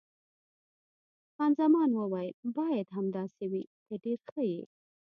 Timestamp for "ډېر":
4.03-4.19